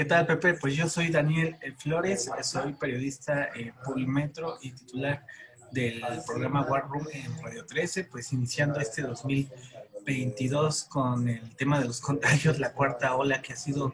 ¿Qué 0.00 0.06
tal, 0.06 0.26
Pepe? 0.26 0.54
Pues 0.54 0.74
yo 0.74 0.88
soy 0.88 1.10
Daniel 1.10 1.58
eh, 1.60 1.74
Flores, 1.76 2.30
soy 2.42 2.72
periodista 2.72 3.50
en 3.54 3.74
Polimetro 3.84 4.56
y 4.62 4.70
titular 4.70 5.26
del 5.72 6.02
programa 6.26 6.62
War 6.62 6.88
Room 6.88 7.06
en 7.12 7.42
Radio 7.42 7.66
13, 7.66 8.04
pues 8.04 8.32
iniciando 8.32 8.80
este 8.80 9.02
2022 9.02 10.84
con 10.84 11.28
el 11.28 11.54
tema 11.54 11.78
de 11.78 11.84
los 11.84 12.00
contagios, 12.00 12.58
la 12.58 12.72
cuarta 12.72 13.14
ola 13.14 13.42
que 13.42 13.52
ha 13.52 13.56
sido 13.56 13.92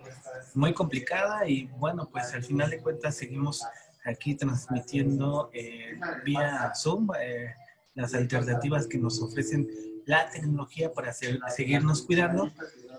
muy 0.54 0.72
complicada 0.72 1.48
y 1.48 1.66
bueno, 1.76 2.08
pues 2.08 2.32
al 2.34 2.44
final 2.44 2.70
de 2.70 2.78
cuentas 2.78 3.16
seguimos 3.16 3.66
aquí 4.04 4.36
transmitiendo 4.36 5.50
eh, 5.52 5.98
vía 6.24 6.70
Zoom 6.76 7.08
eh, 7.20 7.52
las 7.94 8.14
alternativas 8.14 8.86
que 8.86 8.98
nos 8.98 9.20
ofrecen 9.20 9.68
la 10.04 10.30
tecnología 10.30 10.92
para 10.92 11.12
seguirnos 11.12 12.02
cuidando. 12.02 12.52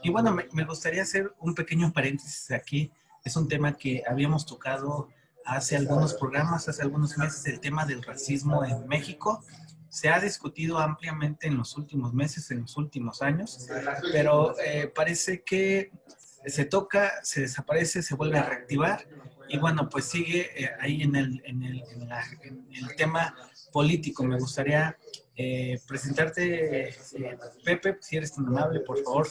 Y 0.04 0.10
bueno, 0.10 0.32
me, 0.34 0.48
me 0.54 0.66
gustaría 0.66 1.02
hacer 1.04 1.34
un 1.40 1.54
pequeño 1.56 1.92
paréntesis 1.94 2.52
aquí. 2.52 2.92
Es 3.24 3.36
un 3.36 3.48
tema 3.48 3.76
que 3.76 4.04
habíamos 4.08 4.46
tocado 4.46 5.10
hace 5.46 5.76
algunos 5.78 6.14
programas, 6.14 6.68
hace 6.68 6.82
algunos 6.82 7.18
meses, 7.18 7.46
el 7.46 7.60
tema 7.60 7.86
del 7.86 8.04
racismo 8.04 8.64
en 8.66 8.88
México. 8.88 9.44
Se 9.90 10.10
ha 10.10 10.20
discutido 10.20 10.80
ampliamente 10.80 11.48
en 11.48 11.58
los 11.58 11.78
últimos 11.78 12.14
meses, 12.14 12.52
en 12.52 12.62
los 12.62 12.76
últimos 12.78 13.22
años, 13.22 13.68
pero 14.12 14.56
eh, 14.60 14.92
parece 14.94 15.44
que 15.44 15.92
se 16.46 16.66
toca, 16.66 17.14
se 17.24 17.42
desaparece, 17.42 18.04
se 18.04 18.16
vuelve 18.16 18.38
a 18.38 18.44
reactivar 18.44 19.08
y 19.50 19.58
bueno, 19.58 19.88
pues 19.90 20.06
sigue 20.06 20.50
eh, 20.62 20.70
ahí 20.82 21.02
en 21.04 21.16
el, 21.16 21.42
en, 21.46 21.64
el, 21.64 21.84
en 21.92 22.08
la- 22.10 22.26
en 22.44 22.68
el 22.74 22.96
tema 22.98 23.34
político. 23.72 24.24
Me 24.26 24.38
gustaría 24.38 24.98
eh, 25.40 25.80
presentarte, 25.88 26.90
eh, 26.90 26.96
Pepe, 27.64 27.98
si 28.02 28.18
eres 28.18 28.34
tan 28.34 28.48
amable, 28.48 28.80
por 28.80 28.98
favor. 29.04 29.28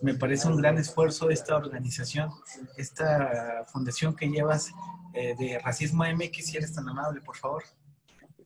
Me 0.00 0.14
parece 0.14 0.48
un 0.48 0.56
gran 0.56 0.78
esfuerzo 0.78 1.28
esta 1.28 1.54
organización, 1.54 2.30
esta 2.78 3.66
fundación 3.70 4.16
que 4.16 4.26
llevas 4.26 4.72
eh, 5.12 5.34
de 5.38 5.58
Racismo 5.58 6.04
MX, 6.04 6.46
si 6.46 6.56
eres 6.56 6.72
tan 6.72 6.88
amable, 6.88 7.20
por 7.20 7.36
favor. 7.36 7.62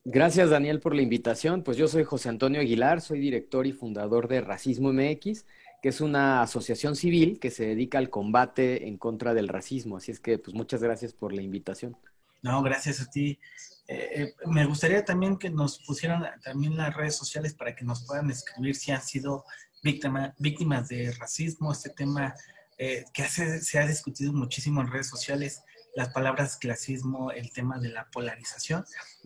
Gracias, 0.05 0.51
Daniel, 0.51 0.81
por 0.81 0.97
la 0.97 1.03
invitación. 1.03 1.63
Pues 1.63 1.77
yo 1.77 1.87
soy 1.87 2.03
José 2.03 2.31
Antonio 2.31 2.61
Aguilar, 2.61 3.01
soy 3.01 3.21
director 3.21 3.65
y 3.69 3.73
fundador 3.73 4.27
de 4.27 4.41
Racismo 4.41 4.93
MX, 4.93 5.47
que 5.81 5.91
es 5.91 6.01
una 6.01 6.43
asociación 6.43 6.97
civil 6.97 7.39
que 7.39 7.53
se 7.53 7.65
dedica 7.65 7.99
al 7.99 8.11
combate 8.11 8.89
en 8.89 8.99
contra 8.99 9.35
del 9.35 9.47
racismo. 9.47 9.99
Así 9.99 10.11
es 10.11 10.19
que, 10.19 10.39
pues 10.39 10.53
muchas 10.57 10.83
gracias 10.83 11.13
por 11.13 11.33
la 11.33 11.43
invitación. 11.43 11.97
No, 12.45 12.63
gracias 12.63 13.01
a 13.01 13.07
ti. 13.11 13.41
Eh, 13.89 14.09
eh, 14.23 14.35
me 14.47 14.67
gustaría 14.67 15.03
también 15.03 15.39
que 15.39 15.49
nos 15.49 15.79
pusieran 15.87 16.23
también 16.43 16.77
las 16.77 16.95
redes 16.95 17.17
sociales 17.17 17.55
para 17.55 17.75
que 17.75 17.87
nos 17.87 18.05
puedan 18.07 18.31
escribir 18.31 18.77
si 18.77 18.93
han 18.93 19.01
sido 19.03 19.45
víctima, 19.83 20.35
víctimas 20.39 20.89
de 20.89 21.11
racismo, 21.13 21.73
este 21.73 21.89
tema 21.89 22.35
eh, 22.77 23.05
que 23.15 23.23
hace- 23.23 23.61
se 23.63 23.79
ha 23.79 23.87
discutido 23.87 24.33
muchísimo 24.33 24.81
en 24.83 24.91
redes 24.91 25.09
sociales, 25.09 25.63
las 25.97 26.09
palabras 26.11 26.57
clasismo, 26.59 27.31
el 27.31 27.51
tema 27.53 27.79
de 27.79 27.89
la 27.89 28.11
polarización. 28.11 28.85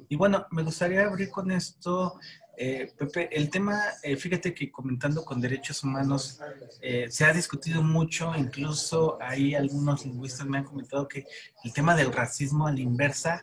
Y 0.09 0.15
bueno, 0.17 0.47
me 0.53 0.63
gustaría 0.63 1.03
abrir 1.05 1.31
con 1.31 1.51
esto, 1.51 2.21
eh, 2.59 2.93
Pepe, 2.99 3.29
el 3.37 3.51
tema, 3.51 3.81
eh, 4.03 4.17
fíjate 4.17 4.53
que 4.53 4.71
comentando 4.71 5.25
con 5.25 5.41
derechos 5.41 5.85
humanos, 5.85 6.41
eh, 6.81 7.07
se 7.09 7.25
ha 7.25 7.33
discutido 7.33 7.83
mucho, 7.83 8.33
incluso 8.37 9.17
hay 9.21 9.55
algunos 9.55 10.05
lingüistas 10.05 10.47
me 10.47 10.59
han 10.59 10.65
comentado 10.65 11.07
que 11.07 11.25
el 11.65 11.73
tema 11.73 11.95
del 11.95 12.13
racismo 12.13 12.67
a 12.67 12.73
la 12.73 12.81
inversa, 12.81 13.43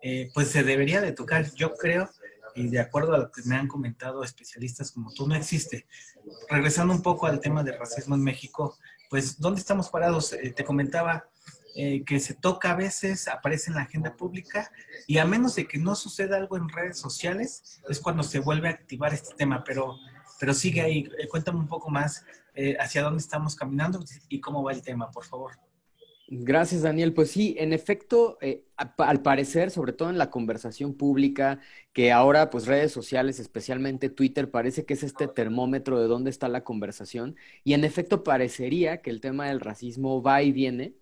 eh, 0.00 0.30
pues 0.34 0.48
se 0.48 0.64
debería 0.64 1.00
de 1.00 1.12
tocar, 1.12 1.52
yo 1.54 1.74
creo, 1.74 2.10
y 2.54 2.68
de 2.68 2.80
acuerdo 2.80 3.14
a 3.14 3.18
lo 3.18 3.30
que 3.30 3.42
me 3.44 3.56
han 3.56 3.68
comentado 3.68 4.22
especialistas 4.24 4.92
como 4.92 5.12
tú, 5.12 5.26
no 5.26 5.34
existe. 5.34 5.86
Regresando 6.48 6.92
un 6.92 7.02
poco 7.02 7.26
al 7.26 7.40
tema 7.40 7.62
del 7.62 7.78
racismo 7.78 8.14
en 8.14 8.22
México, 8.22 8.78
pues, 9.08 9.38
¿dónde 9.38 9.60
estamos 9.60 9.88
parados? 9.90 10.32
Eh, 10.32 10.52
te 10.56 10.64
comentaba 10.64 11.28
eh, 11.74 12.04
que 12.04 12.20
se 12.20 12.34
toca 12.34 12.72
a 12.72 12.76
veces, 12.76 13.28
aparece 13.28 13.70
en 13.70 13.76
la 13.76 13.82
agenda 13.82 14.14
pública, 14.14 14.70
y 15.06 15.18
a 15.18 15.24
menos 15.24 15.54
de 15.54 15.66
que 15.66 15.78
no 15.78 15.94
suceda 15.94 16.36
algo 16.36 16.56
en 16.56 16.68
redes 16.68 16.98
sociales, 16.98 17.80
es 17.88 17.98
cuando 17.98 18.22
se 18.22 18.40
vuelve 18.40 18.68
a 18.68 18.72
activar 18.72 19.14
este 19.14 19.34
tema, 19.34 19.64
pero, 19.64 19.96
pero 20.38 20.52
sigue 20.52 20.82
ahí. 20.82 21.08
Eh, 21.18 21.28
cuéntame 21.28 21.58
un 21.58 21.68
poco 21.68 21.88
más 21.90 22.24
eh, 22.54 22.76
hacia 22.78 23.02
dónde 23.02 23.20
estamos 23.20 23.56
caminando 23.56 24.04
y 24.28 24.40
cómo 24.40 24.62
va 24.62 24.72
el 24.72 24.82
tema, 24.82 25.10
por 25.10 25.24
favor. 25.24 25.52
Gracias, 26.34 26.82
Daniel. 26.82 27.12
Pues 27.12 27.30
sí, 27.30 27.56
en 27.58 27.74
efecto, 27.74 28.38
al 28.96 29.20
parecer, 29.20 29.70
sobre 29.70 29.92
todo 29.92 30.08
en 30.08 30.16
la 30.16 30.30
conversación 30.30 30.94
pública, 30.94 31.60
que 31.92 32.10
ahora, 32.10 32.48
pues 32.48 32.66
redes 32.66 32.90
sociales, 32.90 33.38
especialmente 33.38 34.08
Twitter, 34.08 34.50
parece 34.50 34.86
que 34.86 34.94
es 34.94 35.02
este 35.02 35.28
termómetro 35.28 36.00
de 36.00 36.06
dónde 36.06 36.30
está 36.30 36.48
la 36.48 36.64
conversación. 36.64 37.36
Y 37.64 37.74
en 37.74 37.84
efecto, 37.84 38.24
parecería 38.24 39.02
que 39.02 39.10
el 39.10 39.20
tema 39.20 39.48
del 39.48 39.60
racismo 39.60 40.22
va 40.22 40.42
y 40.42 40.52
viene. 40.52 40.94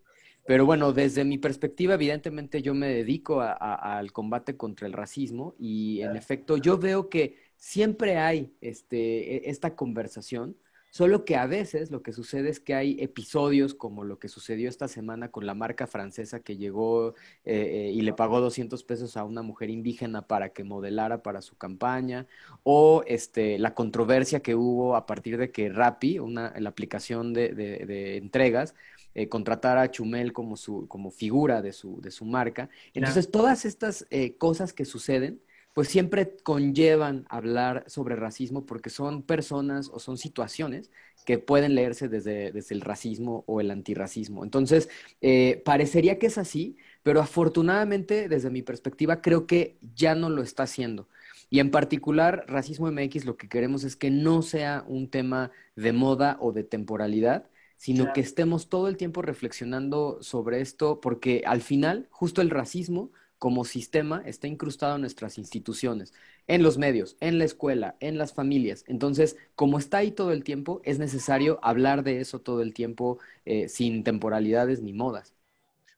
Pero 0.46 0.66
bueno, 0.66 0.92
desde 0.92 1.24
mi 1.24 1.38
perspectiva, 1.38 1.94
evidentemente 1.94 2.60
yo 2.62 2.74
me 2.74 2.88
dedico 2.88 3.40
a- 3.40 3.52
a- 3.52 3.98
al 3.98 4.12
combate 4.12 4.56
contra 4.56 4.86
el 4.86 4.92
racismo 4.92 5.54
y 5.58 6.00
en 6.02 6.16
efecto 6.16 6.56
yo 6.56 6.76
veo 6.78 7.08
que 7.08 7.36
siempre 7.56 8.16
hay 8.18 8.52
este, 8.60 9.46
e- 9.46 9.50
esta 9.50 9.76
conversación, 9.76 10.56
solo 10.90 11.24
que 11.24 11.36
a 11.36 11.46
veces 11.46 11.92
lo 11.92 12.02
que 12.02 12.12
sucede 12.12 12.48
es 12.48 12.58
que 12.58 12.74
hay 12.74 12.96
episodios 13.00 13.74
como 13.74 14.02
lo 14.02 14.18
que 14.18 14.26
sucedió 14.28 14.68
esta 14.68 14.88
semana 14.88 15.30
con 15.30 15.46
la 15.46 15.54
marca 15.54 15.86
francesa 15.86 16.40
que 16.40 16.56
llegó 16.56 17.14
eh, 17.44 17.88
eh, 17.88 17.92
y 17.94 18.00
le 18.02 18.12
pagó 18.12 18.40
200 18.40 18.82
pesos 18.82 19.16
a 19.16 19.22
una 19.24 19.42
mujer 19.42 19.70
indígena 19.70 20.26
para 20.26 20.48
que 20.52 20.64
modelara 20.64 21.22
para 21.22 21.42
su 21.42 21.56
campaña, 21.56 22.26
o 22.64 23.04
este, 23.06 23.58
la 23.58 23.74
controversia 23.74 24.40
que 24.40 24.56
hubo 24.56 24.96
a 24.96 25.06
partir 25.06 25.38
de 25.38 25.52
que 25.52 25.68
Rappi, 25.68 26.18
una, 26.18 26.52
la 26.58 26.70
aplicación 26.70 27.32
de, 27.34 27.50
de- 27.54 27.86
de 27.86 28.16
entregas, 28.16 28.74
eh, 29.14 29.28
contratar 29.28 29.78
a 29.78 29.90
Chumel 29.90 30.32
como 30.32 30.56
su 30.56 30.86
como 30.88 31.10
figura 31.10 31.62
de 31.62 31.72
su, 31.72 32.00
de 32.00 32.10
su 32.10 32.24
marca. 32.24 32.68
Entonces, 32.94 33.30
todas 33.30 33.64
estas 33.64 34.06
eh, 34.10 34.36
cosas 34.36 34.72
que 34.72 34.84
suceden, 34.84 35.40
pues 35.74 35.88
siempre 35.88 36.36
conllevan 36.42 37.26
hablar 37.28 37.84
sobre 37.86 38.16
racismo 38.16 38.66
porque 38.66 38.90
son 38.90 39.22
personas 39.22 39.88
o 39.92 39.98
son 39.98 40.18
situaciones 40.18 40.90
que 41.24 41.38
pueden 41.38 41.74
leerse 41.74 42.08
desde, 42.08 42.50
desde 42.52 42.74
el 42.74 42.80
racismo 42.80 43.44
o 43.46 43.60
el 43.60 43.70
antirracismo. 43.70 44.44
Entonces, 44.44 44.88
eh, 45.20 45.62
parecería 45.64 46.18
que 46.18 46.26
es 46.26 46.38
así, 46.38 46.76
pero 47.02 47.20
afortunadamente, 47.20 48.28
desde 48.28 48.50
mi 48.50 48.62
perspectiva, 48.62 49.20
creo 49.20 49.46
que 49.46 49.76
ya 49.94 50.14
no 50.14 50.30
lo 50.30 50.42
está 50.42 50.64
haciendo. 50.64 51.08
Y 51.50 51.58
en 51.58 51.70
particular, 51.70 52.44
Racismo 52.46 52.90
MX 52.90 53.24
lo 53.24 53.36
que 53.36 53.48
queremos 53.48 53.84
es 53.84 53.96
que 53.96 54.10
no 54.10 54.42
sea 54.42 54.84
un 54.86 55.10
tema 55.10 55.50
de 55.76 55.92
moda 55.92 56.36
o 56.40 56.52
de 56.52 56.62
temporalidad, 56.64 57.50
sino 57.80 58.04
Claro. 58.04 58.12
que 58.12 58.20
estemos 58.20 58.68
todo 58.68 58.88
el 58.88 58.98
tiempo 58.98 59.22
reflexionando 59.22 60.18
sobre 60.20 60.60
esto, 60.60 61.00
porque 61.00 61.42
al 61.46 61.62
final, 61.62 62.08
justo 62.10 62.42
el 62.42 62.50
racismo 62.50 63.10
como 63.38 63.64
sistema 63.64 64.22
está 64.26 64.48
incrustado 64.48 64.96
en 64.96 65.00
nuestras 65.00 65.38
instituciones, 65.38 66.12
en 66.46 66.62
los 66.62 66.76
medios, 66.76 67.16
en 67.20 67.38
la 67.38 67.44
escuela, 67.46 67.96
en 68.00 68.18
las 68.18 68.34
familias. 68.34 68.84
Entonces, 68.86 69.38
como 69.54 69.78
está 69.78 69.96
ahí 69.98 70.10
todo 70.10 70.32
el 70.32 70.44
tiempo, 70.44 70.82
es 70.84 70.98
necesario 70.98 71.58
hablar 71.62 72.02
de 72.04 72.20
eso 72.20 72.40
todo 72.42 72.60
el 72.60 72.74
tiempo 72.74 73.18
eh, 73.46 73.70
sin 73.70 74.04
temporalidades 74.04 74.82
ni 74.82 74.92
modas. 74.92 75.32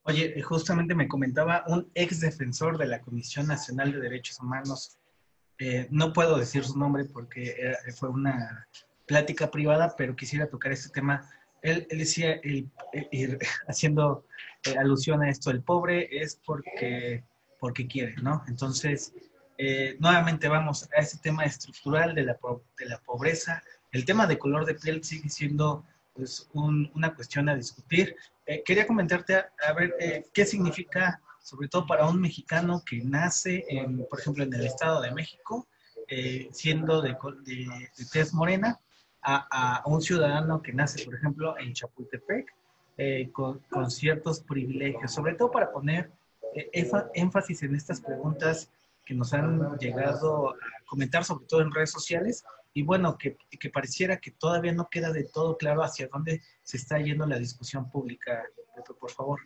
Oye, 0.04 0.40
justamente 0.42 0.94
me 0.94 1.08
comentaba 1.08 1.64
un 1.66 1.90
ex 1.94 2.20
defensor 2.20 2.78
de 2.78 2.86
la 2.86 3.00
Comisión 3.00 3.48
Nacional 3.48 3.90
de 3.90 3.98
Derechos 3.98 4.38
Humanos, 4.38 4.98
eh, 5.58 5.88
no 5.90 6.12
puedo 6.12 6.38
decir 6.38 6.62
su 6.62 6.78
nombre 6.78 7.06
porque 7.06 7.74
fue 7.98 8.08
una 8.08 8.68
plática 9.06 9.50
privada, 9.50 9.94
pero 9.98 10.14
quisiera 10.14 10.46
tocar 10.48 10.70
este 10.70 10.90
tema. 10.90 11.28
Él, 11.62 11.86
decía, 11.90 12.40
haciendo 13.68 14.26
eh, 14.64 14.76
alusión 14.76 15.22
a 15.22 15.30
esto, 15.30 15.50
el 15.50 15.62
pobre 15.62 16.08
es 16.10 16.40
porque, 16.44 17.24
porque 17.58 17.86
quiere, 17.86 18.16
¿no? 18.16 18.44
Entonces, 18.48 19.14
eh, 19.58 19.96
nuevamente 20.00 20.48
vamos 20.48 20.88
a 20.96 21.00
ese 21.00 21.18
tema 21.18 21.44
estructural 21.44 22.14
de 22.14 22.24
la, 22.24 22.38
de 22.78 22.86
la 22.86 22.98
pobreza. 22.98 23.62
El 23.92 24.04
tema 24.04 24.26
de 24.26 24.38
color 24.38 24.66
de 24.66 24.74
piel 24.74 25.04
sigue 25.04 25.28
siendo 25.28 25.86
pues, 26.14 26.50
una 26.52 27.14
cuestión 27.14 27.48
a 27.48 27.54
discutir. 27.54 28.16
Eh, 28.46 28.62
quería 28.64 28.86
comentarte, 28.86 29.36
a, 29.36 29.72
ver, 29.72 29.94
qué 30.34 30.44
significa, 30.44 31.22
sobre 31.40 31.68
todo 31.68 31.86
para 31.86 32.08
un 32.08 32.20
mexicano 32.20 32.82
que 32.84 32.98
nace, 33.04 33.64
en, 33.68 34.04
por 34.08 34.18
ejemplo, 34.18 34.42
en 34.42 34.52
el 34.52 34.66
Estado 34.66 35.00
de 35.00 35.12
México, 35.12 35.68
siendo 36.50 37.00
de, 37.00 37.16
de, 37.44 37.88
de 37.96 38.04
tez 38.12 38.34
morena, 38.34 38.78
a, 39.22 39.82
un 39.86 40.00
ciudadano 40.00 40.62
que 40.62 40.72
nace, 40.72 41.04
por 41.04 41.14
ejemplo, 41.14 41.58
en 41.58 41.72
Chapultepec, 41.72 42.52
eh, 42.98 43.30
con, 43.32 43.60
ciertos 43.90 44.40
privilegios, 44.40 45.12
sobre 45.12 45.34
todo 45.34 45.50
para 45.50 45.72
poner 45.72 46.10
eh, 46.54 46.88
énfasis 47.14 47.62
en 47.62 47.74
estas 47.74 48.00
preguntas 48.00 48.70
que 49.04 49.14
nos 49.14 49.32
han 49.32 49.76
llegado 49.78 50.50
a 50.50 50.56
comentar, 50.86 51.24
sobre 51.24 51.46
todo 51.46 51.62
en 51.62 51.72
redes 51.72 51.90
sociales, 51.90 52.44
y 52.74 52.82
bueno, 52.82 53.18
que, 53.18 53.36
pareciera 53.70 54.18
que 54.18 54.30
todavía 54.30 54.72
no 54.72 54.88
queda 54.90 55.12
de 55.12 55.24
todo 55.24 55.56
claro 55.56 55.82
hacia 55.82 56.08
dónde 56.08 56.40
se 56.62 56.76
está 56.76 56.98
yendo 56.98 57.26
la 57.26 57.38
discusión 57.38 57.90
pública. 57.90 58.42
por 58.98 59.10
favor. 59.10 59.40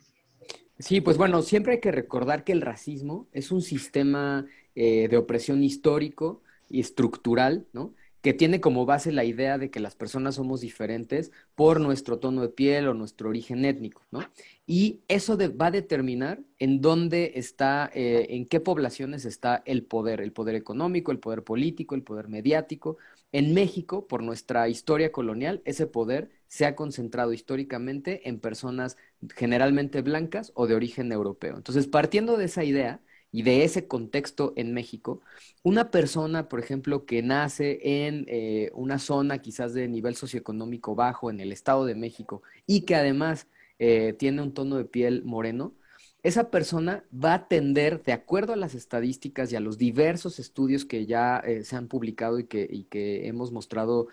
Sí, 0.79 1.01
pues 1.01 1.17
bueno, 1.17 1.41
siempre 1.41 1.73
hay 1.73 1.79
que 1.79 1.91
recordar 1.91 2.43
que 2.43 2.51
el 2.51 2.61
racismo 2.61 3.27
es 3.33 3.51
un 3.51 3.61
sistema 3.61 4.45
eh, 4.75 5.07
de 5.09 5.17
opresión 5.17 5.63
histórico 5.63 6.41
y 6.69 6.79
estructural, 6.79 7.65
¿no? 7.73 7.93
Que 8.21 8.33
tiene 8.33 8.59
como 8.59 8.85
base 8.85 9.11
la 9.11 9.23
idea 9.23 9.57
de 9.57 9.69
que 9.69 9.79
las 9.79 9.95
personas 9.95 10.35
somos 10.35 10.61
diferentes 10.61 11.31
por 11.55 11.79
nuestro 11.79 12.19
tono 12.19 12.41
de 12.41 12.49
piel 12.49 12.87
o 12.87 12.93
nuestro 12.93 13.29
origen 13.29 13.63
étnico, 13.65 14.05
¿no? 14.11 14.21
Y 14.65 15.01
eso 15.07 15.37
va 15.37 15.67
a 15.67 15.71
determinar 15.71 16.41
en 16.59 16.81
dónde 16.81 17.33
está, 17.35 17.89
eh, 17.93 18.27
en 18.31 18.45
qué 18.45 18.59
poblaciones 18.59 19.25
está 19.25 19.63
el 19.65 19.83
poder, 19.83 20.21
el 20.21 20.33
poder 20.33 20.55
económico, 20.55 21.11
el 21.11 21.19
poder 21.19 21.43
político, 21.43 21.95
el 21.95 22.03
poder 22.03 22.27
mediático. 22.27 22.97
En 23.31 23.53
México, 23.53 24.07
por 24.07 24.23
nuestra 24.23 24.67
historia 24.69 25.11
colonial, 25.11 25.61
ese 25.65 25.87
poder 25.87 26.29
se 26.47 26.65
ha 26.65 26.75
concentrado 26.75 27.33
históricamente 27.33 28.27
en 28.29 28.39
personas 28.39 28.97
generalmente 29.35 30.01
blancas 30.01 30.51
o 30.55 30.67
de 30.67 30.75
origen 30.75 31.11
europeo. 31.11 31.55
Entonces, 31.57 31.87
partiendo 31.87 32.37
de 32.37 32.45
esa 32.45 32.63
idea, 32.63 33.01
y 33.31 33.43
de 33.43 33.63
ese 33.63 33.87
contexto 33.87 34.53
en 34.55 34.73
México, 34.73 35.21
una 35.63 35.91
persona, 35.91 36.47
por 36.47 36.59
ejemplo, 36.59 37.05
que 37.05 37.21
nace 37.21 37.79
en 38.05 38.25
eh, 38.27 38.71
una 38.73 38.99
zona 38.99 39.39
quizás 39.39 39.73
de 39.73 39.87
nivel 39.87 40.15
socioeconómico 40.15 40.95
bajo 40.95 41.29
en 41.29 41.39
el 41.39 41.51
Estado 41.51 41.85
de 41.85 41.95
México 41.95 42.41
y 42.65 42.81
que 42.81 42.95
además 42.95 43.47
eh, 43.79 44.13
tiene 44.17 44.41
un 44.41 44.53
tono 44.53 44.77
de 44.77 44.85
piel 44.85 45.23
moreno, 45.25 45.75
esa 46.23 46.49
persona 46.49 47.05
va 47.13 47.35
a 47.35 47.47
tender, 47.47 48.03
de 48.03 48.11
acuerdo 48.11 48.53
a 48.53 48.57
las 48.57 48.75
estadísticas 48.75 49.51
y 49.51 49.55
a 49.55 49.59
los 49.59 49.77
diversos 49.77 50.39
estudios 50.39 50.83
que 50.83 51.05
ya 51.05 51.37
eh, 51.37 51.63
se 51.63 51.75
han 51.75 51.87
publicado 51.87 52.39
y 52.39 52.45
que, 52.45 52.67
y 52.69 52.85
que 52.85 53.27
hemos 53.27 53.51
mostrado 53.51 54.07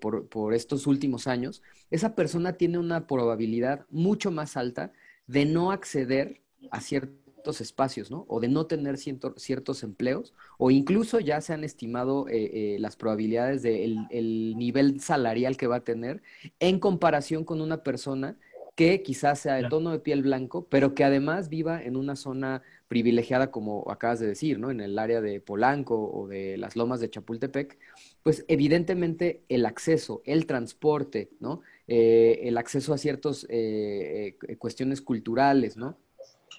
por, 0.00 0.28
por 0.28 0.54
estos 0.54 0.86
últimos 0.86 1.26
años, 1.26 1.62
esa 1.90 2.14
persona 2.14 2.54
tiene 2.54 2.78
una 2.78 3.06
probabilidad 3.06 3.86
mucho 3.90 4.30
más 4.30 4.56
alta 4.56 4.92
de 5.26 5.44
no 5.44 5.70
acceder 5.70 6.40
a 6.70 6.80
ciertos 6.80 7.19
espacios, 7.60 8.10
¿no? 8.10 8.24
O 8.28 8.40
de 8.40 8.48
no 8.48 8.66
tener 8.66 8.98
ciertos 8.98 9.82
empleos, 9.82 10.34
o 10.58 10.70
incluso 10.70 11.20
ya 11.20 11.40
se 11.40 11.52
han 11.52 11.64
estimado 11.64 12.28
eh, 12.28 12.74
eh, 12.74 12.76
las 12.78 12.96
probabilidades 12.96 13.62
del 13.62 14.06
el 14.10 14.54
nivel 14.56 15.00
salarial 15.00 15.56
que 15.56 15.66
va 15.66 15.76
a 15.76 15.84
tener 15.84 16.22
en 16.60 16.78
comparación 16.78 17.44
con 17.44 17.60
una 17.60 17.82
persona 17.82 18.36
que 18.76 19.02
quizás 19.02 19.40
sea 19.40 19.54
de 19.54 19.68
tono 19.68 19.90
de 19.90 19.98
piel 19.98 20.22
blanco, 20.22 20.66
pero 20.70 20.94
que 20.94 21.04
además 21.04 21.48
viva 21.48 21.82
en 21.82 21.96
una 21.96 22.16
zona 22.16 22.62
privilegiada, 22.88 23.50
como 23.50 23.90
acabas 23.90 24.20
de 24.20 24.26
decir, 24.26 24.58
¿no? 24.58 24.70
En 24.70 24.80
el 24.80 24.98
área 24.98 25.20
de 25.20 25.40
Polanco 25.40 26.10
o 26.10 26.28
de 26.28 26.56
las 26.56 26.76
lomas 26.76 27.00
de 27.00 27.10
Chapultepec, 27.10 27.78
pues 28.22 28.44
evidentemente 28.48 29.42
el 29.48 29.66
acceso, 29.66 30.22
el 30.24 30.46
transporte, 30.46 31.30
¿no? 31.40 31.60
Eh, 31.88 32.40
el 32.44 32.56
acceso 32.56 32.94
a 32.94 32.98
ciertas 32.98 33.46
cuestiones 34.58 35.02
culturales, 35.02 35.76
¿no? 35.76 35.98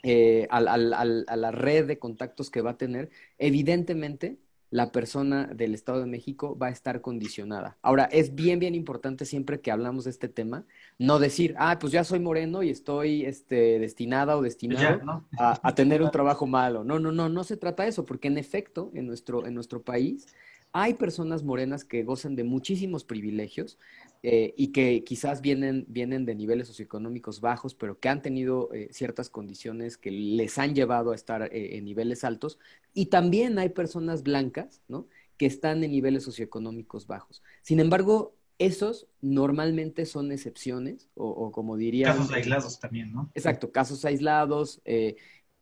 Eh, 0.03 0.48
a 0.50 0.59
la 0.62 1.51
red 1.51 1.86
de 1.86 2.00
contactos 2.00 2.50
que 2.50 2.62
va 2.62 2.71
a 2.71 2.77
tener, 2.77 3.09
evidentemente 3.38 4.39
la 4.71 4.94
persona 4.94 5.48
del 5.53 5.75
Estado 5.75 6.00
de 6.00 6.06
México 6.06 6.57
va 6.57 6.68
a 6.68 6.69
estar 6.71 7.01
condicionada. 7.01 7.77
Ahora, 7.81 8.06
es 8.06 8.36
bien, 8.36 8.57
bien 8.57 8.74
importante 8.74 9.25
siempre 9.25 9.59
que 9.59 9.69
hablamos 9.69 10.06
de 10.06 10.12
este 10.12 10.30
tema, 10.30 10.65
no 10.98 11.19
decir, 11.19 11.53
ah, 11.59 11.77
pues 11.77 11.92
ya 11.92 12.06
soy 12.06 12.21
moreno 12.21 12.63
y 12.63 12.69
estoy 12.69 13.25
este, 13.25 13.80
destinada 13.80 14.38
o 14.38 14.42
destinado 14.42 15.25
a, 15.38 15.75
tener 15.75 16.01
un 16.01 16.09
trabajo 16.12 16.47
malo. 16.47 16.86
No, 16.86 17.00
no, 17.00 17.12
no, 17.12 17.27
no 17.27 17.44
se 17.44 17.57
trata 17.57 17.83
de 17.83 17.89
eso, 17.89 18.06
porque 18.06 18.30
en 18.30 18.38
efecto, 18.38 18.92
en 18.94 19.07
nuestro, 19.07 19.45
en 19.45 19.54
nuestro 19.54 19.83
país 19.83 20.25
hay 20.71 20.94
personas 20.94 21.44
morenas 21.44 21.83
que 21.83 22.04
gozan 22.04 22.38
de 22.38 22.45
muchísimos 22.45 23.04
privilegios, 23.04 23.77
eh, 24.23 24.53
y 24.56 24.68
que 24.68 25.03
quizás 25.03 25.41
vienen, 25.41 25.85
vienen 25.88 26.25
de 26.25 26.35
niveles 26.35 26.68
socioeconómicos 26.68 27.41
bajos, 27.41 27.73
pero 27.73 28.00
que 28.00 28.07
han 28.07 28.21
tenido 28.21 28.71
eh, 28.71 28.89
ciertas 28.91 29.31
condiciones 29.31 29.97
que 29.97 30.12
les 30.12 30.59
han 30.59 30.75
llevado 30.75 31.12
a 31.12 31.15
estar 31.15 31.41
eh, 31.41 31.77
en 31.77 31.85
niveles 31.85 32.23
altos. 32.23 32.59
Y 32.94 33.07
también 33.07 33.57
hay 33.57 33.69
personas 33.69 34.21
blancas, 34.21 34.81
¿no? 34.88 35.07
Que 35.38 35.47
están 35.47 35.83
en 35.83 35.89
niveles 35.89 36.23
socioeconómicos 36.23 37.07
bajos. 37.07 37.41
Sin 37.63 37.79
embargo, 37.79 38.35
esos 38.59 39.07
normalmente 39.21 40.06
son 40.06 40.31
excepciones, 40.31 41.09
o, 41.15 41.51
como 41.51 41.75
diría... 41.75 42.13
Casos 42.13 42.31
aislados 42.31 42.79
también, 42.79 43.12
¿no? 43.12 43.31
Exacto, 43.33 43.71
casos 43.71 44.06
aislados, 44.06 44.83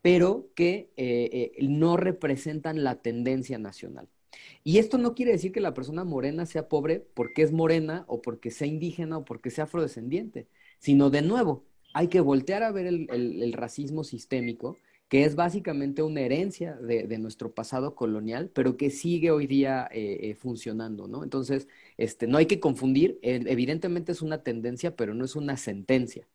pero 0.02 0.50
que 0.54 0.90
no 1.62 1.96
representan 1.96 2.84
la 2.84 2.96
tendencia 2.96 3.58
nacional. 3.58 4.10
Y 4.64 4.78
esto 4.78 4.98
no 4.98 5.16
quiere 5.16 5.32
decir 5.32 5.52
que 5.52 5.62
la 5.62 5.74
persona 5.74 6.04
morena 6.04 6.46
sea 6.46 6.68
pobre 6.70 7.06
porque 7.14 7.42
es 7.44 7.52
morena 7.52 8.06
o 8.08 8.22
porque 8.22 8.52
sea 8.52 8.68
indígena 8.68 9.18
o 9.18 9.26
porque 9.26 9.50
sea 9.50 9.66
afrodescendiente, 9.66 10.48
sino 10.80 11.10
de 11.10 11.22
nuevo, 11.22 11.66
hay 11.94 12.08
que 12.08 12.22
voltear 12.22 12.64
a 12.64 12.72
ver 12.72 12.86
el, 12.88 13.54
racismo 13.54 14.04
sistémico, 14.04 14.78
que 15.08 15.26
es 15.26 15.36
básicamente 15.36 16.04
una 16.04 16.22
herencia 16.22 16.76
de, 16.76 17.18
nuestro 17.18 17.52
pasado 17.52 17.96
colonial, 17.96 18.52
pero 18.54 18.78
que 18.78 18.92
sigue 18.92 19.32
hoy 19.32 19.48
día 19.48 19.90
eh, 19.92 20.20
eh, 20.30 20.36
funcionando, 20.36 21.08
¿no? 21.08 21.24
Entonces, 21.24 21.68
este, 21.98 22.28
no 22.28 22.38
hay 22.38 22.46
que 22.46 22.60
confundir, 22.60 23.18
evidentemente 23.24 24.12
es 24.12 24.22
una 24.22 24.44
tendencia, 24.44 24.96
pero 24.96 25.16
no 25.16 25.26
es 25.26 25.36
una 25.36 25.58
sentencia. 25.58 26.28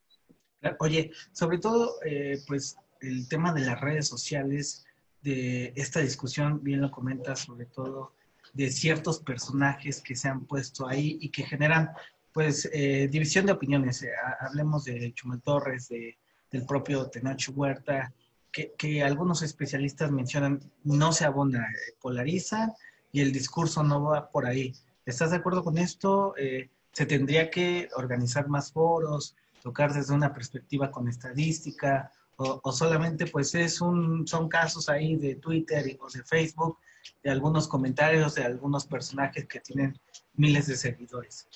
Oye, 0.80 1.12
sobre 1.32 1.58
todo, 1.58 1.96
eh, 2.04 2.38
pues 2.46 2.76
el 3.00 3.28
tema 3.28 3.52
de 3.52 3.60
las 3.60 3.80
redes 3.80 4.08
sociales 4.08 4.83
de 5.24 5.72
esta 5.74 6.00
discusión, 6.00 6.62
bien 6.62 6.82
lo 6.82 6.90
comentas, 6.90 7.40
sobre 7.40 7.64
todo 7.64 8.12
de 8.52 8.70
ciertos 8.70 9.18
personajes 9.20 10.00
que 10.00 10.14
se 10.14 10.28
han 10.28 10.44
puesto 10.44 10.86
ahí 10.86 11.18
y 11.20 11.30
que 11.30 11.42
generan, 11.42 11.90
pues, 12.32 12.68
eh, 12.72 13.08
división 13.10 13.46
de 13.46 13.52
opiniones. 13.52 14.02
Eh, 14.02 14.10
hablemos 14.40 14.84
de 14.84 15.12
Chumel 15.14 15.40
Torres, 15.40 15.88
de, 15.88 16.18
del 16.50 16.66
propio 16.66 17.06
Tenoch 17.06 17.48
Huerta, 17.54 18.12
que, 18.52 18.74
que, 18.78 19.02
algunos 19.02 19.42
especialistas 19.42 20.12
mencionan 20.12 20.60
no 20.84 21.12
se 21.12 21.24
abonda, 21.24 21.60
eh, 21.60 21.94
polarizan 22.00 22.72
y 23.10 23.22
el 23.22 23.32
discurso 23.32 23.82
no 23.82 24.02
va 24.02 24.30
por 24.30 24.46
ahí. 24.46 24.74
¿Estás 25.06 25.30
de 25.30 25.38
acuerdo 25.38 25.64
con 25.64 25.78
esto? 25.78 26.34
¿Se 26.92 27.06
tendría 27.06 27.50
que 27.50 27.88
organizar 27.96 28.48
más 28.48 28.72
foros, 28.72 29.36
tocar 29.62 29.92
desde 29.92 30.14
una 30.14 30.32
perspectiva 30.32 30.90
con 30.90 31.08
estadística 31.08 32.10
o, 32.36 32.72
solamente 32.72 33.26
pues 33.26 33.54
es 33.54 33.80
un, 33.80 34.26
son 34.26 34.48
casos 34.48 34.88
ahí 34.88 35.16
de 35.16 35.36
Twitter 35.36 35.96
o 36.00 36.10
de 36.10 36.22
Facebook, 36.24 36.78
de 37.22 37.30
algunos 37.30 37.68
comentarios 37.68 38.34
de 38.34 38.44
algunos 38.44 38.86
personajes 38.86 39.46
que 39.46 39.60
tienen 39.60 39.98
miles 40.34 40.66
de 40.66 40.76
seguidores. 40.76 41.48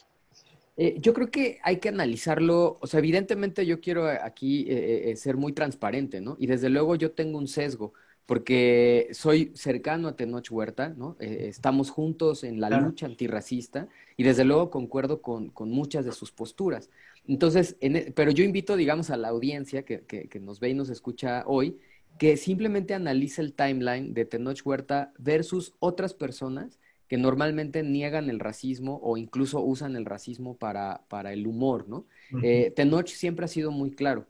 Eh, 0.80 0.96
yo 1.00 1.12
creo 1.12 1.28
que 1.28 1.58
hay 1.64 1.78
que 1.78 1.88
analizarlo, 1.88 2.78
o 2.80 2.86
sea, 2.86 2.98
evidentemente 2.98 3.66
yo 3.66 3.80
quiero 3.80 4.06
aquí 4.08 4.60
eh, 4.68 5.10
eh, 5.10 5.16
ser 5.16 5.36
muy 5.36 5.52
transparente, 5.52 6.20
¿no? 6.20 6.36
Y 6.38 6.46
desde 6.46 6.68
luego 6.68 6.94
yo 6.94 7.10
tengo 7.10 7.36
un 7.36 7.48
sesgo, 7.48 7.94
porque 8.26 9.08
soy 9.10 9.50
cercano 9.56 10.06
a 10.06 10.14
Tenoch 10.14 10.48
Huerta, 10.50 10.90
¿no? 10.90 11.16
estamos 11.18 11.88
juntos 11.90 12.44
en 12.44 12.60
la 12.60 12.68
lucha 12.68 13.06
antirracista 13.06 13.88
y 14.18 14.22
desde 14.22 14.44
luego 14.44 14.68
concuerdo 14.68 15.22
con, 15.22 15.48
con 15.48 15.70
muchas 15.70 16.04
de 16.04 16.12
sus 16.12 16.30
posturas. 16.30 16.90
Entonces, 17.28 17.76
e, 17.80 18.10
pero 18.12 18.30
yo 18.30 18.42
invito, 18.42 18.76
digamos, 18.76 19.10
a 19.10 19.16
la 19.16 19.28
audiencia 19.28 19.84
que, 19.84 20.00
que, 20.00 20.40
nos 20.40 20.58
ve 20.60 20.70
y 20.70 20.74
nos 20.74 20.88
escucha 20.88 21.44
hoy, 21.46 21.78
que 22.18 22.36
simplemente 22.36 22.94
analice 22.94 23.42
el 23.42 23.52
timeline 23.52 24.14
de 24.14 24.24
Tenoch 24.24 24.60
Huerta 24.64 25.12
versus 25.18 25.74
otras 25.78 26.14
personas 26.14 26.80
que 27.06 27.18
normalmente 27.18 27.82
niegan 27.82 28.28
el 28.28 28.40
racismo 28.40 28.98
o 29.02 29.16
incluso 29.16 29.62
usan 29.62 29.94
el 29.94 30.04
racismo 30.04 30.56
para, 30.56 31.04
para 31.08 31.32
el 31.32 31.46
humor, 31.46 31.88
¿no? 31.88 32.06
Eh, 32.42 32.72
Tenoch 32.74 33.08
siempre 33.08 33.44
ha 33.44 33.48
sido 33.48 33.70
muy 33.70 33.92
claro. 33.92 34.26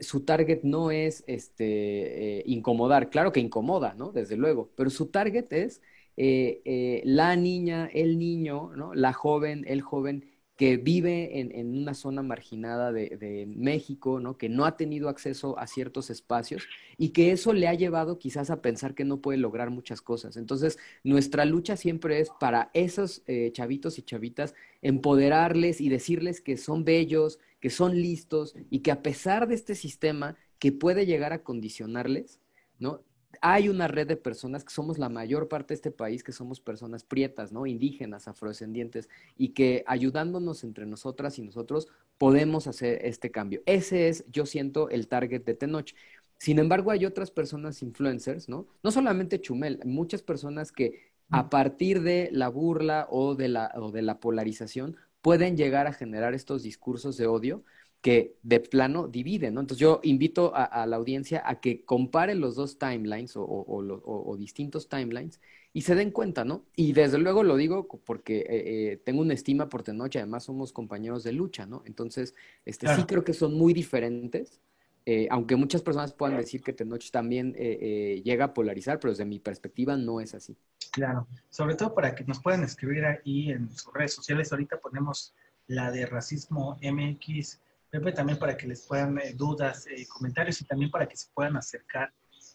su 0.00 0.24
target 0.24 0.60
no 0.62 0.90
es 0.90 1.24
este, 1.26 2.40
eh, 2.40 2.42
incomodar, 2.46 3.10
claro 3.10 3.32
que 3.32 3.40
incomoda, 3.40 3.94
¿no? 3.94 4.12
Desde 4.12 4.36
luego, 4.36 4.70
pero 4.76 4.90
su 4.90 5.06
target 5.06 5.52
es 5.52 5.82
eh, 6.16 7.02
la 7.04 7.36
niña, 7.36 7.88
el 7.92 8.18
niño, 8.18 8.72
¿no? 8.76 8.94
La 8.94 9.12
joven, 9.12 9.64
el 9.66 9.80
joven 9.80 10.29
que 10.60 10.76
vive 10.76 11.40
en, 11.40 11.74
una 11.74 11.94
zona 11.94 12.22
marginada 12.22 12.92
de, 12.92 13.46
México, 13.48 14.20
¿no? 14.20 14.36
que 14.36 14.50
no 14.50 14.66
ha 14.66 14.76
tenido 14.76 15.08
acceso 15.08 15.58
a 15.58 15.66
ciertos 15.66 16.10
espacios 16.10 16.68
y 16.98 17.14
que 17.14 17.32
eso 17.32 17.54
le 17.54 17.66
ha 17.66 17.72
llevado 17.72 18.18
quizás 18.18 18.50
a 18.50 18.60
pensar 18.60 18.94
que 18.94 19.06
no 19.06 19.22
puede 19.22 19.38
lograr 19.38 19.70
muchas 19.70 20.02
cosas. 20.02 20.36
Entonces, 20.36 20.78
nuestra 21.02 21.46
lucha 21.46 21.78
siempre 21.78 22.20
es 22.20 22.28
para 22.38 22.70
esos 22.74 23.22
eh, 23.26 23.52
chavitos 23.54 23.98
y 23.98 24.02
chavitas 24.02 24.54
empoderarles 24.82 25.80
y 25.80 25.88
decirles 25.88 26.42
que 26.42 26.58
son 26.58 26.84
bellos, 26.84 27.38
que 27.58 27.70
son 27.70 27.94
listos 27.94 28.54
y 28.68 28.80
que 28.80 28.90
a 28.90 29.00
pesar 29.00 29.48
de 29.48 29.54
este 29.54 29.74
sistema 29.74 30.36
que 30.58 30.72
puede 30.72 31.06
llegar 31.06 31.32
a 31.32 31.42
condicionarles, 31.42 32.38
¿no? 32.78 33.00
Hay 33.40 33.68
una 33.68 33.88
red 33.88 34.06
de 34.06 34.16
personas 34.16 34.64
que 34.64 34.72
somos 34.72 34.98
la 34.98 35.08
mayor 35.08 35.48
parte 35.48 35.68
de 35.68 35.76
este 35.76 35.90
país, 35.90 36.22
que 36.22 36.32
somos 36.32 36.60
personas 36.60 37.04
prietas, 37.04 37.52
¿no? 37.52 37.66
Indígenas, 37.66 38.28
afrodescendientes, 38.28 39.08
y 39.36 39.50
que 39.50 39.84
ayudándonos 39.86 40.64
entre 40.64 40.86
nosotras 40.86 41.38
y 41.38 41.42
nosotros 41.42 41.88
podemos 42.18 42.66
hacer 42.66 43.00
este 43.04 43.30
cambio. 43.30 43.62
Ese 43.66 44.08
es, 44.08 44.24
yo 44.30 44.46
siento, 44.46 44.90
el 44.90 45.08
target 45.08 45.44
de 45.44 45.54
Tenoch. 45.54 45.94
Sin 46.38 46.58
embargo, 46.58 46.90
hay 46.90 47.06
otras 47.06 47.30
personas 47.30 47.82
influencers, 47.82 48.48
¿no? 48.48 48.66
No 48.82 48.90
solamente 48.90 49.40
Chumel, 49.40 49.80
muchas 49.84 50.22
personas 50.22 50.72
que 50.72 51.10
a 51.30 51.48
partir 51.48 52.02
de 52.02 52.28
la 52.32 52.48
burla 52.48 53.06
o 53.10 53.34
de 53.36 53.48
la, 53.48 53.70
o 53.76 53.92
de 53.92 54.02
la 54.02 54.18
polarización 54.18 54.96
pueden 55.22 55.56
llegar 55.56 55.86
a 55.86 55.92
generar 55.92 56.34
estos 56.34 56.62
discursos 56.62 57.16
de 57.16 57.26
odio 57.26 57.62
que 58.00 58.38
de 58.42 58.60
plano 58.60 59.08
dividen, 59.08 59.54
¿no? 59.54 59.60
Entonces 59.60 59.80
yo 59.80 60.00
invito 60.02 60.52
a, 60.54 60.86
la 60.86 60.96
audiencia 60.96 61.42
a 61.44 61.60
que 61.60 61.84
compare 61.84 62.34
los 62.34 62.54
dos 62.54 62.78
timelines 62.78 63.34
o, 63.36 64.36
distintos 64.38 64.88
timelines 64.88 65.40
y 65.74 65.82
se 65.82 65.94
den 65.94 66.10
cuenta, 66.10 66.44
¿no? 66.44 66.64
Y 66.74 66.94
desde 66.94 67.18
luego 67.18 67.42
lo 67.42 67.56
digo 67.56 67.86
porque 67.86 68.38
eh, 68.38 68.46
eh, 68.48 68.96
tengo 69.04 69.20
una 69.20 69.34
estima 69.34 69.68
por 69.68 69.82
Tenoch, 69.82 70.16
además 70.16 70.44
somos 70.44 70.72
compañeros 70.72 71.24
de 71.24 71.32
lucha, 71.32 71.66
¿no? 71.66 71.82
Entonces, 71.84 72.34
este, 72.64 72.88
sí 72.94 73.04
creo 73.04 73.22
que 73.22 73.34
son 73.34 73.54
muy 73.54 73.74
diferentes, 73.74 74.60
eh, 75.04 75.28
aunque 75.30 75.56
muchas 75.56 75.82
personas 75.82 76.14
puedan 76.14 76.38
decir 76.38 76.62
que 76.62 76.72
Tenoch 76.72 77.10
también 77.10 77.52
llega 77.52 78.46
a 78.46 78.54
polarizar, 78.54 78.98
pero 78.98 79.12
desde 79.12 79.26
mi 79.26 79.40
perspectiva 79.40 79.96
no 79.96 80.22
es 80.22 80.34
así. 80.34 80.56
Claro, 80.90 81.26
sobre 81.50 81.74
todo 81.74 81.94
para 81.94 82.14
que 82.14 82.24
nos 82.24 82.40
puedan 82.40 82.64
escribir 82.64 83.04
ahí 83.04 83.50
en 83.50 83.70
sus 83.70 83.92
redes 83.92 84.14
sociales, 84.14 84.50
ahorita 84.52 84.80
ponemos 84.80 85.34
la 85.66 85.90
de 85.90 86.06
Racismo 86.06 86.78
MX 86.82 87.60
Pepe, 87.90 88.12
también 88.12 88.38
para 88.38 88.56
que 88.56 88.68
les 88.68 88.86
puedan 88.86 89.18
eh, 89.18 89.32
dudas, 89.34 89.86
eh, 89.88 90.06
comentarios 90.06 90.60
y 90.60 90.64
también 90.64 90.90
para 90.90 91.06
que 91.06 91.16
se 91.16 91.28
puedan 91.34 91.56
acercar 91.56 92.12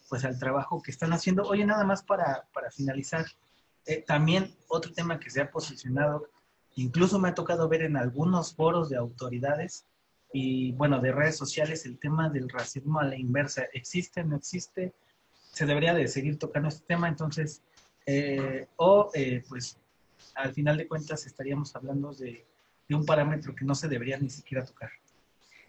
pues 0.08 0.24
al 0.24 0.38
trabajo 0.38 0.80
que 0.82 0.90
están 0.90 1.12
haciendo. 1.12 1.42
Oye, 1.42 1.66
nada 1.66 1.84
más 1.84 2.02
para, 2.02 2.48
para 2.54 2.70
finalizar, 2.70 3.26
eh, 3.84 4.02
también 4.02 4.54
otro 4.68 4.92
tema 4.92 5.20
que 5.20 5.30
se 5.30 5.40
ha 5.42 5.50
posicionado, 5.50 6.28
incluso 6.76 7.18
me 7.18 7.28
ha 7.28 7.34
tocado 7.34 7.68
ver 7.68 7.82
en 7.82 7.96
algunos 7.96 8.54
foros 8.54 8.88
de 8.88 8.96
autoridades 8.96 9.84
y 10.32 10.72
bueno, 10.72 11.00
de 11.00 11.12
redes 11.12 11.36
sociales, 11.36 11.84
el 11.86 11.98
tema 11.98 12.30
del 12.30 12.48
racismo 12.48 13.00
a 13.00 13.04
la 13.04 13.16
inversa. 13.16 13.64
¿Existe, 13.72 14.24
no 14.24 14.36
existe? 14.36 14.94
Se 15.52 15.66
debería 15.66 15.94
de 15.94 16.08
seguir 16.08 16.38
tocando 16.38 16.68
este 16.68 16.84
tema, 16.86 17.08
entonces, 17.08 17.62
o 18.76 19.10
pues 19.48 19.78
al 20.34 20.52
final 20.52 20.76
de 20.76 20.88
cuentas 20.88 21.24
estaríamos 21.26 21.74
hablando 21.74 22.12
de, 22.12 22.44
de 22.88 22.94
un 22.94 23.06
parámetro 23.06 23.54
que 23.54 23.64
no 23.64 23.74
se 23.74 23.88
debería 23.88 24.18
ni 24.18 24.28
siquiera 24.28 24.64
tocar. 24.64 24.90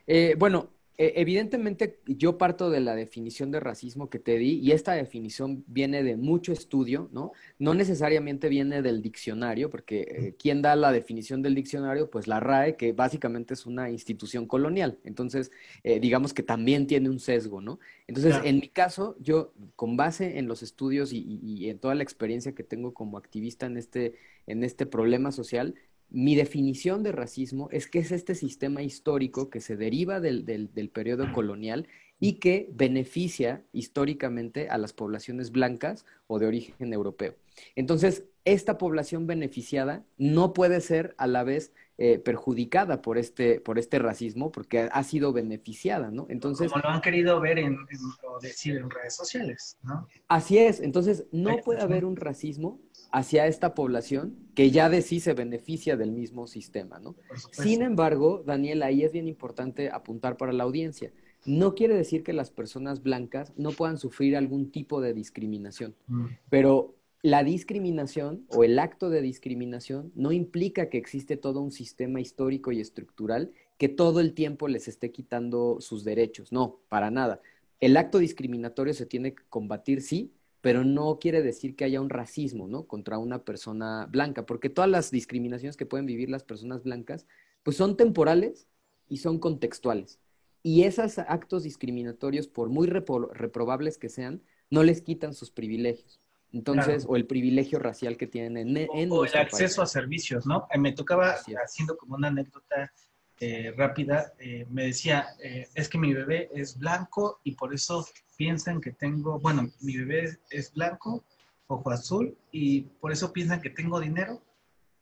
Eh, 0.08 0.36
bueno, 0.38 0.72
e, 0.98 1.14
evidentemente 1.18 2.00
yo 2.08 2.38
parto 2.40 2.72
de 2.72 2.80
la 2.80 2.96
definición 2.96 3.52
de 3.52 3.60
racismo 3.60 4.10
que 4.10 4.18
te 4.18 4.38
di 4.40 4.60
y 4.60 4.72
esta 4.72 4.94
definición 4.94 5.64
viene 5.68 6.02
de 6.02 6.18
mucho 6.18 6.52
estudio, 6.52 7.10
¿no? 7.12 7.34
No 7.60 7.76
necesariamente 7.76 8.50
viene 8.50 8.82
del 8.82 9.02
diccionario, 9.04 9.70
porque 9.70 10.02
eh, 10.10 10.36
¿quién 10.40 10.62
da 10.64 10.76
la 10.76 10.92
definición 10.92 11.44
del 11.44 11.54
diccionario? 11.54 12.10
Pues 12.10 12.28
la 12.28 12.40
RAE, 12.40 12.78
que 12.78 12.94
básicamente 12.94 13.54
es 13.54 13.68
una 13.68 13.92
institución 13.92 14.48
colonial. 14.48 14.98
Entonces, 15.04 15.52
eh, 15.84 16.00
digamos 16.00 16.34
que 16.34 16.42
también 16.42 16.88
tiene 16.88 17.10
un 17.10 17.20
sesgo, 17.20 17.62
¿no? 17.62 17.80
Entonces, 18.08 18.36
en 18.44 18.56
mi 18.60 18.70
caso, 18.70 19.16
yo 19.20 19.54
con 19.76 19.98
base 19.98 20.40
en 20.40 20.48
los 20.48 20.64
estudios 20.64 21.14
y, 21.14 21.40
y, 21.44 21.70
en 21.70 21.78
toda 21.80 21.94
la 21.96 22.04
experiencia 22.04 22.54
que 22.56 22.64
tengo 22.64 22.94
como 22.94 23.18
activista 23.18 23.66
en 23.68 23.78
este, 23.78 24.16
en 24.48 24.64
este 24.64 24.86
problema 24.86 25.32
social, 25.32 25.76
mi 26.10 26.36
definición 26.36 27.04
de 27.04 27.12
racismo 27.12 27.70
es 27.72 27.88
que 27.88 28.00
es 28.00 28.12
este 28.12 28.36
sistema 28.36 28.82
histórico 28.82 29.50
que 29.50 29.62
se 29.62 29.76
deriva 29.76 30.20
del, 30.20 30.46
del, 30.46 30.90
periodo 30.90 31.32
colonial 31.34 31.88
y 32.20 32.34
que 32.34 32.70
beneficia 32.72 33.64
históricamente 33.74 34.70
a 34.70 34.78
las 34.78 34.94
poblaciones 34.94 35.52
blancas 35.52 36.06
o 36.28 36.40
de 36.40 36.48
origen 36.48 36.94
europeo. 36.94 37.36
Entonces, 37.76 38.24
esta 38.46 38.78
población 38.78 39.28
beneficiada 39.28 40.06
no 40.18 40.54
puede 40.54 40.80
ser 40.80 41.14
a 41.18 41.28
la 41.28 41.44
vez 41.44 41.74
eh, 41.98 42.20
perjudicada 42.20 43.02
por 43.02 43.18
este, 43.18 43.60
por 43.60 43.80
este 43.80 44.00
racismo 44.00 44.52
porque 44.52 44.88
ha 44.92 45.04
sido 45.04 45.34
beneficiada, 45.34 46.12
¿no? 46.12 46.28
Entonces... 46.30 46.72
Como 46.72 46.84
lo 46.84 46.90
han 46.90 47.02
querido 47.02 47.42
ver 47.42 47.60
en, 47.60 47.76
o 48.24 48.40
decir 48.40 48.78
en 48.78 48.90
redes 48.90 49.16
sociales, 49.16 49.78
¿no? 49.82 50.08
Así 50.28 50.60
es, 50.60 50.80
entonces 50.80 51.26
no 51.32 51.58
puede 51.58 51.82
haber 51.82 52.06
un 52.06 52.16
racismo 52.16 52.80
hacia 53.12 53.48
esta 53.48 53.74
población 53.74 54.36
que 54.54 54.72
ya 54.72 54.90
de 54.90 55.02
sí 55.02 55.20
se 55.20 55.34
beneficia 55.34 55.98
del 55.98 56.12
mismo 56.12 56.48
sistema, 56.48 57.00
¿no? 57.00 57.16
Sin 57.52 57.82
embargo, 57.82 58.44
Daniel, 58.46 58.84
ahí 58.84 59.04
es 59.04 59.12
bien 59.12 59.28
importante 59.28 59.90
apuntar 59.90 60.38
para 60.38 60.54
la 60.54 60.64
audiencia. 60.64 61.12
No 61.46 61.76
quiere 61.76 61.96
decir 61.96 62.24
que 62.24 62.34
las 62.34 62.52
personas 62.52 63.04
blancas 63.04 63.54
no 63.56 63.72
puedan 63.72 63.98
sufrir 63.98 64.36
algún 64.36 64.72
tipo 64.72 65.00
de 65.00 65.14
discriminación, 65.14 65.96
mm. 66.08 66.26
pero 66.50 66.96
la 67.22 67.44
discriminación 67.44 68.46
o 68.50 68.64
el 68.64 68.80
acto 68.80 69.10
de 69.10 69.22
discriminación 69.22 70.12
no 70.16 70.32
implica 70.32 70.90
que 70.90 70.98
existe 70.98 71.36
todo 71.36 71.62
un 71.62 71.72
sistema 71.72 72.22
histórico 72.22 72.72
y 72.72 72.80
estructural 72.80 73.52
que 73.78 73.90
todo 73.90 74.20
el 74.20 74.34
tiempo 74.34 74.68
les 74.68 74.88
esté 74.88 75.12
quitando 75.12 75.78
sus 75.80 76.04
derechos. 76.04 76.52
No, 76.52 76.80
para 76.90 77.12
nada. 77.12 77.42
El 77.80 77.98
acto 77.98 78.18
discriminatorio 78.18 78.94
se 78.94 79.06
tiene 79.06 79.36
que 79.36 79.44
combatir, 79.50 80.02
sí, 80.02 80.32
pero 80.68 80.84
no 80.84 81.18
quiere 81.18 81.42
decir 81.42 81.78
que 81.78 81.86
haya 81.86 82.02
un 82.02 82.10
racismo, 82.10 82.68
¿no? 82.68 82.88
Contra 82.88 83.18
una 83.20 83.46
persona 83.46 84.06
blanca, 84.12 84.46
porque 84.46 84.68
todas 84.68 84.90
las 84.90 85.12
discriminaciones 85.12 85.78
que 85.78 85.86
pueden 85.86 86.06
vivir 86.06 86.30
las 86.30 86.44
personas 86.44 86.84
blancas, 86.84 87.26
pues 87.64 87.78
son 87.78 87.96
temporales 87.96 88.68
y 89.08 89.20
son 89.20 89.40
contextuales. 89.40 90.20
Y 90.64 90.84
esos 90.84 91.20
actos 91.20 91.64
discriminatorios, 91.64 92.50
por 92.50 92.68
muy 92.68 92.88
reprobables 92.88 93.98
que 93.98 94.10
sean, 94.10 94.44
no 94.70 94.84
les 94.84 95.02
quitan 95.02 95.34
sus 95.34 95.52
privilegios. 95.52 96.20
Entonces, 96.52 97.06
o 97.08 97.16
el 97.16 97.28
privilegio 97.28 97.80
racial 97.80 98.18
que 98.18 98.28
tienen 98.28 98.58
en, 98.58 98.90
en 98.94 99.10
O, 99.10 99.24
el 99.24 99.38
acceso 99.38 99.82
a 99.82 99.86
servicios, 99.86 100.46
¿no? 100.46 100.68
Eh, 100.74 100.78
me 100.78 100.92
tocaba, 100.92 101.30
haciendo 101.64 101.96
como 101.96 102.16
una 102.16 102.28
anécdota, 102.28 102.92
eh, 103.40 103.72
rápida, 103.78 104.34
eh, 104.40 104.66
me 104.72 104.86
decía, 104.86 105.28
eh, 105.44 105.68
es 105.76 105.90
que 105.90 106.00
mi 106.00 106.12
bebé 106.12 106.50
es 106.56 106.76
blanco 106.76 107.40
y 107.44 107.52
por 107.52 107.72
eso 107.72 108.04
piensan 108.36 108.82
que 108.82 108.94
tengo, 108.94 109.40
bueno, 109.40 109.70
mi 109.82 109.96
bebé 109.96 110.40
es, 110.50 110.74
blanco, 110.74 111.24
ojo 111.68 111.92
azul, 111.92 112.36
y 112.52 112.82
por 112.82 113.12
eso 113.12 113.32
piensan 113.32 113.62
que 113.62 113.70
tengo 113.70 114.00
dinero 114.00 114.42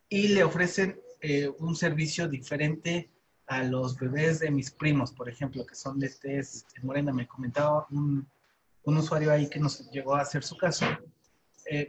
y 0.09 0.29
le 0.29 0.43
ofrecen 0.43 0.99
un 1.59 1.75
servicio 1.75 2.27
diferente 2.27 3.09
a 3.47 3.63
los 3.63 3.97
bebés 3.97 4.39
de 4.41 4.51
mis 4.51 4.69
primos, 4.69 5.11
por 5.11 5.27
ejemplo, 5.27 5.65
que 5.65 5.73
son 5.73 5.97
de 5.97 6.09
test 6.09 6.67
morena. 6.83 7.11
Me 7.11 7.25
comentaba 7.25 7.87
un, 7.89 8.27
un, 8.83 8.97
usuario 8.97 9.31
ahí 9.31 9.49
que 9.49 9.59
nos 9.59 9.89
llegó 9.89 10.13
a 10.15 10.21
hacer 10.21 10.43
su 10.43 10.55
caso. 10.55 10.85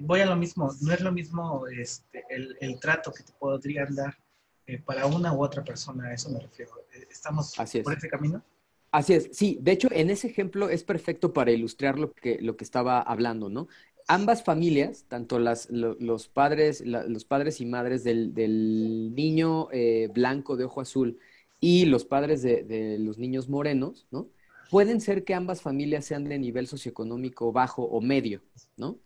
voy 0.00 0.21
a 0.21 0.26
lo 0.26 0.37
mismo, 0.37 0.73
no 0.81 0.93
es 0.93 1.00
lo 1.03 1.12
mismo 1.12 1.67
este, 1.67 2.25
el, 2.31 2.57
el 2.61 2.81
trato 2.81 3.12
que 3.12 3.25
te 3.25 3.33
podrían 3.33 3.95
dar 3.95 4.17
eh, 4.66 4.78
para 4.78 5.06
una 5.06 5.32
u 5.32 5.42
otra 5.42 5.62
persona, 5.62 6.08
a 6.08 6.14
eso 6.14 6.30
me 6.30 6.40
refiero. 6.40 6.73
Eh, 6.92 7.06
¿Estamos 7.11 7.54
por 7.85 7.92
este 7.92 8.08
camino? 8.08 8.42
Así 8.90 9.12
es, 9.14 9.28
sí, 9.32 9.58
de 9.61 9.73
hecho 9.73 9.88
en 9.90 10.11
ese 10.11 10.28
ejemplo 10.28 10.70
es 10.70 10.82
perfecto 10.82 11.32
para 11.32 11.50
ilustrar 11.50 11.99
lo 11.99 12.12
que, 12.12 12.38
lo 12.40 12.56
que 12.56 12.64
estaba 12.64 13.00
hablando, 13.00 13.49
¿no? 13.49 13.68
Ambas 14.08 14.42
familias, 14.42 15.04
tanto 15.08 15.38
las, 15.38 15.68
los, 15.70 16.28
padres, 16.28 16.80
los 16.80 17.25
padres 17.25 17.61
y 17.61 17.66
madres 17.66 18.04
del, 18.04 18.32
del 18.32 19.14
niño 19.14 19.68
eh, 19.73 20.08
blanco 20.14 20.56
de 20.56 20.64
ojo 20.64 20.80
azul 20.80 21.18
y 21.61 21.87
los 21.87 22.04
padres 22.04 22.42
de, 22.42 22.62
de, 22.62 22.99
los 22.99 23.18
niños 23.18 23.49
morenos, 23.49 24.06
¿no? 24.11 24.28
Pueden 24.70 25.00
ser 25.00 25.25
que 25.25 25.35
ambas 25.35 25.61
familias 25.61 26.04
sean 26.04 26.25
de 26.25 26.38
nivel 26.38 26.66
socioeconómico 26.66 27.52
bajo 27.52 27.82
o 27.82 28.00
medio, 28.00 28.42
¿no? 28.76 28.99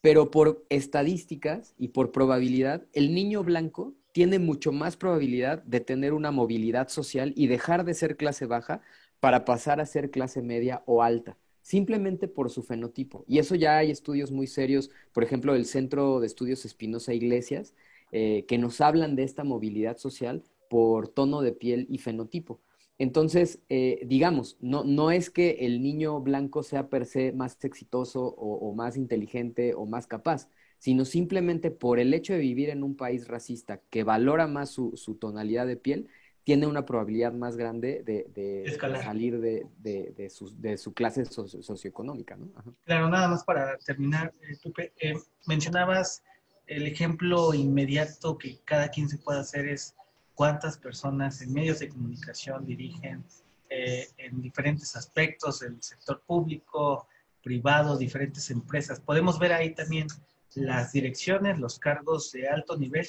Pero 0.00 0.30
por 0.30 0.64
estadísticas 0.68 1.74
y 1.78 1.88
por 1.88 2.12
probabilidad, 2.12 2.84
el 2.92 3.14
niño 3.14 3.42
blanco 3.44 3.94
tiene 4.18 4.40
mucho 4.40 4.72
más 4.72 4.96
probabilidad 4.96 5.62
de 5.62 5.78
tener 5.78 6.12
una 6.12 6.32
movilidad 6.32 6.88
social 6.88 7.32
y 7.36 7.46
dejar 7.46 7.84
de 7.84 7.94
ser 7.94 8.16
clase 8.16 8.46
baja 8.46 8.82
para 9.20 9.44
pasar 9.44 9.80
a 9.80 9.86
ser 9.86 10.10
clase 10.10 10.42
media 10.42 10.82
o 10.86 11.04
alta, 11.04 11.38
simplemente 11.62 12.26
por 12.26 12.50
su 12.50 12.64
fenotipo. 12.64 13.24
Y 13.28 13.38
eso 13.38 13.54
ya 13.54 13.78
hay 13.78 13.92
estudios 13.92 14.32
muy 14.32 14.48
serios, 14.48 14.90
por 15.12 15.22
ejemplo, 15.22 15.54
el 15.54 15.66
Centro 15.66 16.18
de 16.18 16.26
Estudios 16.26 16.64
Espinosa 16.64 17.14
Iglesias, 17.14 17.76
eh, 18.10 18.44
que 18.48 18.58
nos 18.58 18.80
hablan 18.80 19.14
de 19.14 19.22
esta 19.22 19.44
movilidad 19.44 19.98
social 19.98 20.42
por 20.68 21.06
tono 21.06 21.40
de 21.40 21.52
piel 21.52 21.86
y 21.88 21.98
fenotipo. 21.98 22.60
Entonces, 22.98 23.60
eh, 23.68 24.00
digamos, 24.04 24.56
no, 24.60 24.82
no 24.82 25.12
es 25.12 25.30
que 25.30 25.58
el 25.60 25.80
niño 25.80 26.20
blanco 26.20 26.64
sea 26.64 26.88
per 26.88 27.06
se 27.06 27.30
más 27.30 27.56
exitoso 27.62 28.34
o, 28.36 28.74
más 28.74 28.96
inteligente 28.96 29.74
o 29.74 29.86
más 29.86 30.08
capaz, 30.08 30.48
sino 30.78 31.04
simplemente 31.04 31.70
por 31.70 31.98
el 31.98 32.14
hecho 32.14 32.32
de 32.32 32.38
vivir 32.38 32.70
en 32.70 32.82
un 32.82 32.96
país 32.96 33.28
racista 33.28 33.80
que 33.90 34.04
valora 34.04 34.46
más 34.46 34.70
su, 34.70 34.96
su 34.96 35.16
tonalidad 35.16 35.66
de 35.66 35.76
piel, 35.76 36.08
tiene 36.44 36.66
una 36.66 36.86
probabilidad 36.86 37.34
más 37.34 37.58
grande 37.58 38.02
de, 38.06 38.64
salir 39.02 39.38
de, 39.38 39.66
de, 39.80 40.30
su, 40.30 40.58
de, 40.58 40.78
su, 40.78 40.94
clase 40.94 41.26
socioeconómica. 41.26 42.36
¿no? 42.36 42.48
Claro, 42.86 43.10
nada 43.10 43.28
más 43.28 43.44
para 43.44 43.76
terminar, 43.76 44.32
eh, 44.40 44.92
eh, 45.00 45.14
mencionabas 45.46 46.22
el 46.66 46.86
ejemplo 46.86 47.52
inmediato 47.52 48.38
que 48.38 48.60
cada 48.64 48.88
quien 48.88 49.10
se 49.10 49.18
puede 49.18 49.40
hacer 49.40 49.68
es 49.68 49.94
cuántas 50.34 50.78
personas 50.78 51.42
en 51.42 51.52
medios 51.52 51.80
de 51.80 51.90
comunicación 51.90 52.64
dirigen 52.64 53.24
eh, 53.68 54.08
en 54.16 54.40
diferentes 54.40 54.96
aspectos, 54.96 55.60
el 55.60 55.82
sector 55.82 56.22
público, 56.26 57.06
privado, 57.42 57.98
diferentes 57.98 58.50
empresas. 58.50 59.00
Podemos 59.00 59.38
ver 59.38 59.52
ahí 59.52 59.74
también 59.74 60.06
las 60.54 60.92
direcciones, 60.92 61.58
los 61.58 61.78
cargos 61.78 62.32
de 62.32 62.48
alto 62.48 62.76
nivel 62.76 63.06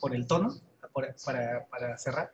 por 0.00 0.14
el 0.14 0.26
tono 0.26 0.54
para, 0.92 1.66
para 1.66 1.98
cerrar? 1.98 2.32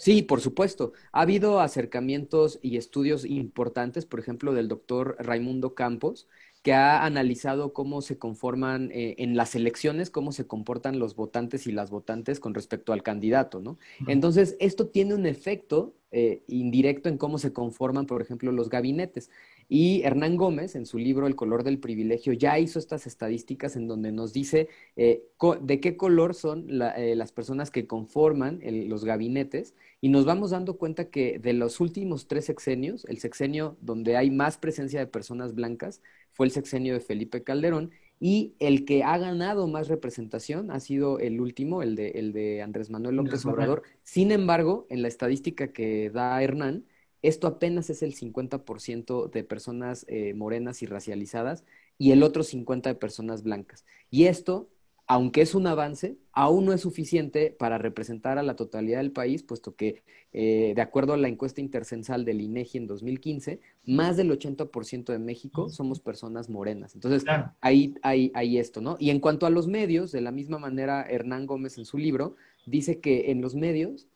Sí, 0.00 0.22
por 0.22 0.40
supuesto. 0.40 0.94
Ha 1.12 1.20
habido 1.20 1.60
acercamientos 1.60 2.58
y 2.62 2.78
estudios 2.78 3.26
importantes, 3.26 4.06
por 4.06 4.18
ejemplo, 4.18 4.54
del 4.54 4.66
doctor 4.66 5.14
Raimundo 5.18 5.74
Campos, 5.74 6.26
que 6.62 6.74
ha 6.74 7.04
analizado 7.04 7.72
cómo 7.72 8.02
se 8.02 8.18
conforman 8.18 8.90
eh, 8.92 9.14
en 9.18 9.36
las 9.36 9.54
elecciones, 9.54 10.10
cómo 10.10 10.30
se 10.32 10.46
comportan 10.46 10.98
los 10.98 11.16
votantes 11.16 11.66
y 11.66 11.72
las 11.72 11.90
votantes 11.90 12.38
con 12.38 12.54
respecto 12.54 12.92
al 12.92 13.02
candidato, 13.02 13.60
¿no? 13.60 13.78
Entonces, 14.06 14.56
esto 14.60 14.88
tiene 14.88 15.14
un 15.14 15.24
efecto 15.24 15.94
eh, 16.12 16.42
indirecto 16.48 17.08
en 17.08 17.16
cómo 17.16 17.38
se 17.38 17.52
conforman, 17.52 18.06
por 18.06 18.20
ejemplo, 18.20 18.52
los 18.52 18.68
gabinetes. 18.68 19.30
Y 19.68 20.02
Hernán 20.02 20.36
Gómez, 20.36 20.74
en 20.74 20.84
su 20.84 20.98
libro 20.98 21.28
El 21.28 21.36
color 21.36 21.62
del 21.62 21.78
privilegio, 21.78 22.32
ya 22.32 22.58
hizo 22.58 22.78
estas 22.78 23.06
estadísticas 23.06 23.76
en 23.76 23.86
donde 23.86 24.10
nos 24.10 24.32
dice 24.32 24.68
eh, 24.96 25.22
de 25.62 25.80
qué 25.80 25.96
color 25.96 26.34
son 26.34 26.64
las 26.68 27.32
personas 27.32 27.70
que 27.70 27.86
conforman 27.86 28.60
los 28.88 29.04
gabinetes 29.04 29.74
y 30.00 30.08
nos 30.08 30.24
vamos 30.24 30.50
dando 30.50 30.76
cuenta 30.76 31.10
que 31.10 31.38
de 31.38 31.52
los 31.52 31.78
últimos 31.78 32.26
tres 32.26 32.46
sexenios, 32.46 33.04
el 33.04 33.18
sexenio 33.18 33.76
donde 33.80 34.16
hay 34.16 34.30
más 34.30 34.58
presencia 34.58 34.98
de 34.98 35.06
personas 35.06 35.54
blancas 35.54 36.02
fue 36.32 36.46
el 36.46 36.52
sexenio 36.52 36.94
de 36.94 37.00
Felipe 37.00 37.42
Calderón 37.42 37.90
y 38.20 38.54
el 38.58 38.84
que 38.84 39.02
ha 39.02 39.16
ganado 39.16 39.66
más 39.66 39.88
representación 39.88 40.70
ha 40.70 40.80
sido 40.80 41.18
el 41.18 41.40
último, 41.40 41.82
el 41.82 41.96
de, 41.96 42.10
el 42.10 42.32
de 42.32 42.60
Andrés 42.62 42.90
Manuel 42.90 43.16
López 43.16 43.44
Obrador. 43.46 43.82
Sin 44.02 44.30
embargo, 44.30 44.86
en 44.90 45.00
la 45.02 45.08
estadística 45.08 45.72
que 45.72 46.10
da 46.10 46.42
Hernán, 46.42 46.84
esto 47.22 47.46
apenas 47.46 47.90
es 47.90 48.02
el 48.02 48.14
50% 48.14 49.30
de 49.30 49.44
personas 49.44 50.04
eh, 50.08 50.34
morenas 50.34 50.82
y 50.82 50.86
racializadas 50.86 51.64
y 51.98 52.12
el 52.12 52.22
otro 52.22 52.42
50% 52.42 52.82
de 52.82 52.94
personas 52.94 53.42
blancas. 53.42 53.84
Y 54.10 54.24
esto, 54.26 54.70
aunque 55.06 55.42
es 55.42 55.54
un 55.54 55.66
avance, 55.66 56.18
aún 56.32 56.64
no 56.64 56.72
es 56.72 56.80
suficiente 56.80 57.54
para 57.56 57.78
representar 57.78 58.38
a 58.38 58.42
la 58.42 58.56
totalidad 58.56 58.98
del 58.98 59.12
país, 59.12 59.42
puesto 59.42 59.74
que, 59.74 60.02
eh, 60.32 60.72
de 60.74 60.82
acuerdo 60.82 61.12
a 61.12 61.16
la 61.16 61.28
encuesta 61.28 61.60
intercensal 61.60 62.24
del 62.24 62.40
INEGI 62.40 62.78
en 62.78 62.86
2015, 62.86 63.60
más 63.86 64.16
del 64.16 64.30
80% 64.30 65.12
de 65.12 65.18
México 65.18 65.68
somos 65.68 66.00
personas 66.00 66.48
morenas. 66.48 66.94
Entonces, 66.94 67.24
ahí 67.60 67.94
hay 68.02 68.58
esto, 68.58 68.80
¿no? 68.80 68.96
Y 68.98 69.10
en 69.10 69.20
cuanto 69.20 69.46
a 69.46 69.50
los 69.50 69.66
medios, 69.66 70.12
de 70.12 70.20
la 70.20 70.30
misma 70.30 70.58
manera, 70.58 71.02
Hernán 71.02 71.46
Gómez 71.46 71.78
en 71.78 71.84
su 71.84 71.98
libro 71.98 72.36
dice 72.66 73.00
que 73.00 73.30
en 73.30 73.40
los 73.40 73.54
medios 73.54 74.06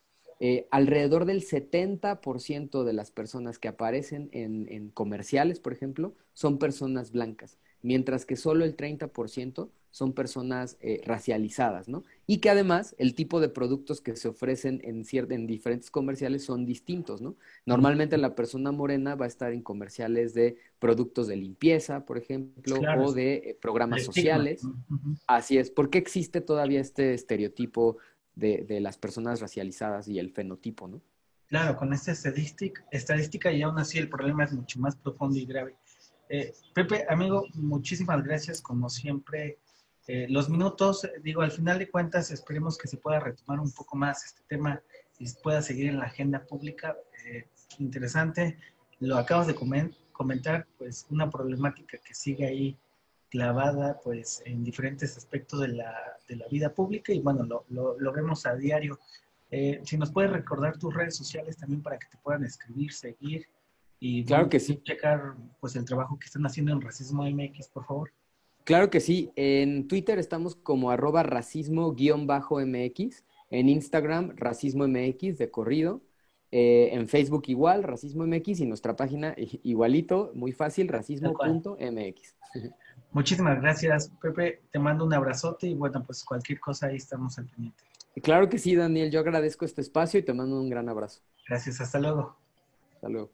eh, 0.40 0.66
alrededor 0.70 1.24
del 1.26 1.42
70% 1.42 2.84
de 2.84 2.92
las 2.92 3.10
personas 3.10 3.58
que 3.58 3.68
aparecen 3.68 4.28
en, 4.32 4.90
comerciales, 4.90 5.60
por 5.60 5.72
ejemplo, 5.72 6.14
son 6.32 6.58
personas 6.58 7.12
blancas, 7.12 7.58
mientras 7.82 8.26
que 8.26 8.36
solo 8.36 8.64
el 8.64 8.76
30% 8.76 9.70
son 9.90 10.12
personas 10.12 10.76
eh, 10.80 11.00
racializadas, 11.04 11.88
¿no? 11.88 12.02
Y 12.26 12.38
que 12.38 12.50
además 12.50 12.94
el 12.98 13.14
tipo 13.14 13.40
de 13.40 13.48
productos 13.48 14.00
que 14.00 14.16
se 14.16 14.28
ofrecen 14.28 14.80
en, 14.82 15.04
en 15.12 15.46
diferentes 15.46 15.90
comerciales 15.90 16.44
son 16.44 16.64
distintos, 16.64 17.20
¿no? 17.20 17.36
Normalmente 17.66 18.16
la 18.16 18.34
persona 18.34 18.72
morena 18.72 19.14
va 19.14 19.26
a 19.26 19.28
estar 19.28 19.52
en 19.52 19.62
comerciales 19.62 20.32
de 20.32 20.56
productos 20.78 21.26
de 21.26 21.36
limpieza, 21.36 22.06
por 22.06 22.16
ejemplo, 22.16 22.76
o 22.98 23.12
de 23.12 23.34
eh, 23.34 23.58
programas 23.60 24.04
sociales. 24.04 24.62
Así 25.26 25.58
es. 25.58 25.70
¿Por 25.70 25.90
qué 25.90 25.98
existe 25.98 26.40
todavía 26.40 26.80
este 26.80 27.14
estereotipo 27.14 27.98
de, 28.34 28.80
las 28.80 28.98
personas 28.98 29.40
racializadas 29.40 30.08
y 30.08 30.18
el 30.18 30.30
fenotipo, 30.30 30.88
¿no? 30.88 31.00
Claro, 31.46 31.76
con 31.76 31.92
esta 31.92 32.12
estadística, 32.12 32.84
estadística 32.90 33.52
y 33.52 33.62
aún 33.62 33.78
así 33.78 33.98
el 33.98 34.08
problema 34.08 34.44
es 34.44 34.52
mucho 34.52 34.80
más 34.80 34.96
profundo 34.96 35.38
y 35.38 35.46
grave. 35.46 35.76
Eh, 36.28 36.52
Pepe, 36.74 37.04
amigo, 37.08 37.46
muchísimas 37.54 38.24
gracias, 38.24 38.60
como 38.60 38.88
siempre. 38.88 39.58
Eh, 40.06 40.26
los 40.28 40.48
minutos, 40.50 41.08
digo, 41.22 41.42
al 41.42 41.50
final 41.50 41.78
de 41.78 41.90
cuentas, 41.90 42.30
esperemos 42.30 42.76
que 42.76 42.88
se 42.88 42.98
pueda 42.98 43.20
retomar 43.20 43.60
un 43.60 43.72
poco 43.72 43.96
más 43.96 44.24
este 44.24 44.42
tema 44.48 44.82
y 45.18 45.30
pueda 45.42 45.62
seguir 45.62 45.88
en 45.88 45.98
la 45.98 46.06
agenda 46.06 46.44
pública. 46.44 46.96
Eh, 47.24 47.48
interesante, 47.78 48.58
lo 49.00 49.16
acabas 49.16 49.46
de 49.46 49.54
comentar, 50.12 50.66
pues 50.78 51.06
una 51.10 51.30
problemática 51.30 51.98
que 51.98 52.14
sigue 52.14 52.46
ahí 52.46 52.78
clavada 53.30 53.98
pues 54.04 54.42
en 54.44 54.62
diferentes 54.62 55.16
aspectos 55.16 55.60
de 55.60 55.68
la, 55.68 55.92
de 56.28 56.36
la 56.36 56.46
vida 56.48 56.72
pública 56.72 57.12
y 57.12 57.20
bueno, 57.20 57.42
lo, 57.68 57.98
lo, 57.98 58.12
vemos 58.12 58.46
a 58.46 58.54
diario. 58.54 59.00
Eh, 59.50 59.80
si 59.84 59.96
nos 59.98 60.12
puedes 60.12 60.30
recordar 60.30 60.78
tus 60.78 60.94
redes 60.94 61.16
sociales 61.16 61.56
también 61.56 61.82
para 61.82 61.98
que 61.98 62.06
te 62.08 62.16
puedan 62.18 62.44
escribir, 62.44 62.92
seguir 62.92 63.46
y 63.98 64.24
claro 64.24 64.48
que 64.48 64.60
sí. 64.60 64.80
checar 64.84 65.34
pues 65.60 65.74
el 65.76 65.84
trabajo 65.84 66.18
que 66.18 66.26
están 66.26 66.44
haciendo 66.46 66.72
en 66.72 66.80
Racismo 66.80 67.24
MX, 67.24 67.68
por 67.68 67.84
favor. 67.86 68.12
Claro 68.64 68.90
que 68.90 69.00
sí. 69.00 69.30
En 69.36 69.88
Twitter 69.88 70.18
estamos 70.18 70.56
como 70.56 70.90
arroba 70.90 71.22
racismo-mx, 71.22 73.24
en 73.50 73.68
Instagram 73.68 74.32
racismo 74.36 74.88
mx 74.88 75.38
de 75.38 75.50
corrido, 75.50 76.02
eh, 76.50 76.90
en 76.92 77.08
Facebook 77.08 77.44
igual, 77.46 77.82
racismo 77.82 78.26
mx 78.26 78.60
y 78.60 78.66
nuestra 78.66 78.96
página 78.96 79.34
igualito, 79.36 80.32
muy 80.34 80.52
fácil, 80.52 80.88
racismo.mx. 80.88 82.34
Muchísimas 83.12 83.60
gracias, 83.60 84.10
Pepe. 84.20 84.62
Te 84.72 84.78
mando 84.78 85.04
un 85.04 85.14
abrazote 85.14 85.68
y 85.68 85.74
bueno, 85.74 86.02
pues 86.04 86.24
cualquier 86.24 86.58
cosa 86.58 86.88
ahí 86.88 86.96
estamos 86.96 87.38
al 87.38 87.46
pendiente. 87.46 87.84
Claro 88.22 88.48
que 88.48 88.58
sí, 88.58 88.74
Daniel. 88.74 89.10
Yo 89.10 89.20
agradezco 89.20 89.64
este 89.64 89.80
espacio 89.80 90.20
y 90.20 90.22
te 90.22 90.32
mando 90.32 90.60
un 90.60 90.68
gran 90.68 90.88
abrazo. 90.88 91.20
Gracias, 91.48 91.80
hasta 91.80 92.00
luego. 92.00 92.36
Hasta 92.94 93.08
luego. 93.08 93.30